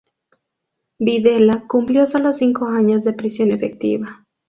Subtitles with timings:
[0.99, 4.25] Videla cumplió sólo cinco años de prisión efectiva.